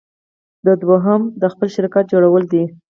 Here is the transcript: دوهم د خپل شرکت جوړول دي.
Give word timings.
دوهم 0.85 1.21
د 1.41 1.43
خپل 1.53 1.67
شرکت 1.75 2.05
جوړول 2.13 2.43
دي. 2.51 2.63